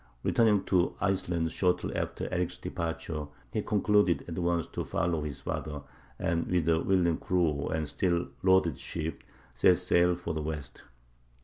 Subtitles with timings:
[0.23, 5.83] Returning to Iceland shortly after Erik's departure, he concluded at once to follow his father,
[6.17, 10.85] and, with a willing crew and still loaded ship, set sail for the west.